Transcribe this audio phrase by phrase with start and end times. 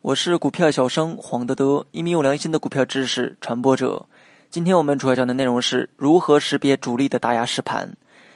[0.00, 4.06] 我是股票小生黄德德，一名有良心的股票知识传播者。
[4.48, 7.94] 今天我们主要讲的内容是如何识别主力的打压实盘。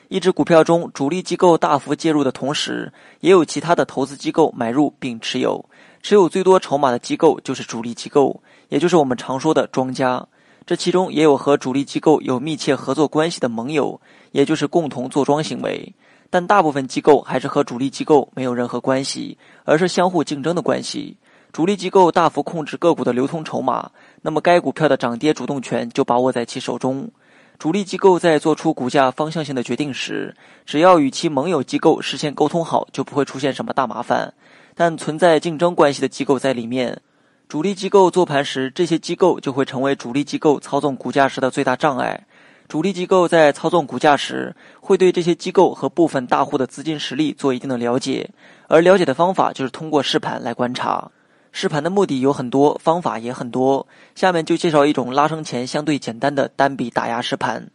[0.09, 5.64] 一只股票中，主力机构大幅介入的同时，也有其他的投资机构买入并持有。
[6.03, 10.29] 持有最多筹码的机构就是主力机构，也就是我们常说的庄家。
[10.66, 13.98] 这其中也有和主力机构有密切合作关系的盟友，
[14.32, 15.95] 也就是共同坐庄行为。
[16.31, 21.17] 但大部分机构还是和主力机构没有任何关系，而是相互竞争的关系。
[21.53, 27.11] 主力机构大幅控制个股的流通筹码，那么该股票的涨跌主动权就把握在其手中。
[27.59, 30.36] 主力机构在做出股价方向性的决定时，
[30.67, 34.33] 只要与其盟友机构事先沟通好，就不会出现什么大麻烦。
[34.75, 37.00] 但存在竞争关系的机构在里面，
[37.48, 42.27] 主力机构做盘时，这些机构就会成为主力机构操纵股价时的最大障碍。
[42.69, 48.28] 主力机构在操纵股价时，会对这些机构和部分大户的资金实力做一定的了解，
[48.67, 51.11] 而了解的方法就是通过试盘来观察。
[51.50, 53.86] 试盘的目的有很多，方法也很多。
[54.14, 57.70] 下面就介绍一种拉升前相对简单的单笔打压试盘。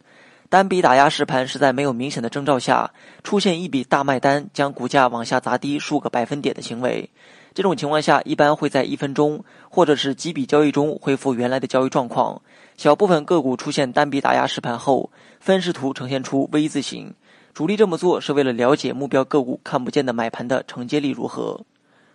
[0.54, 2.92] 单笔打压实盘是在没有明显的征兆下，
[3.24, 7.10] 出现一笔大卖单，将股价往下砸低数个百分点的行为。
[7.52, 12.40] 这种情况下，一般会在一分钟或者是几笔交易中恢复原来的交易状况。
[12.76, 15.10] 小部分个股出现单笔打压实盘后，
[15.40, 17.12] 分时图呈现出 V 字形。
[17.52, 21.62] 主力这么做是为了了解目标个股看不见的买盘的承接力如何。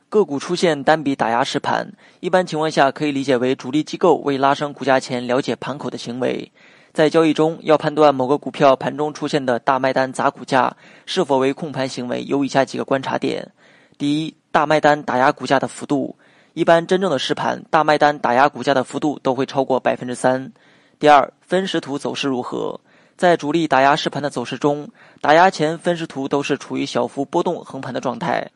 [0.07, 6.49] 个股出现单笔打压实盘，一般情况下可以理解为主力机构为拉升股价前了解盘口的行为。
[6.91, 13.51] 在交易中，要判断某个股票盘中出现的大卖单砸股价是否为控盘行为，有以下几个观察点：
[13.97, 16.17] 第一，大卖单打压股价的幅度，
[16.53, 20.51] 一般真正的实盘，大卖单打压股价的幅度都会超过百分之三。
[20.97, 22.79] 第二，分时图走势如何？
[23.15, 24.89] 在主力打压实盘的走势中，
[25.21, 28.49] 打压前分时图都是处于小幅波动横盘的状态。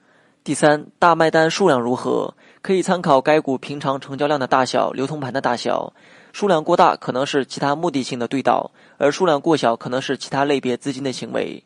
[0.43, 2.35] 第三，大卖单数量如何？
[2.61, 5.93] 可以参考该股平常成交量的大小、流通盘的大小。
[6.33, 11.63] 数量过大可能是其他目的性的对倒，而数量过小可能是其他类别资金的行为。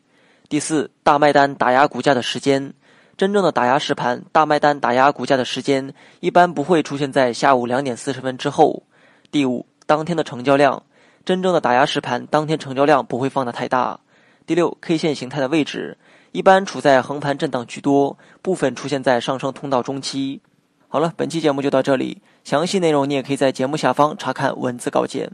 [0.48, 2.72] 第四，大卖单打压股价的时间。
[3.16, 8.84] 真正的打压实盘，大卖单打压股价的时间一般不会出现在下午两点四十分之后。
[9.32, 10.84] 第五，当天的成交量，
[11.24, 13.98] 真正的打压实盘当天成交量不会放得太大。
[14.46, 15.98] 第六，K 线形态的位置
[16.32, 20.40] 一般处在横盘震荡居多，部分出现在上升通道中期。
[20.88, 25.30] 好了，本期节目就到这里，详细内容你也可以在节目下方查看文字稿件。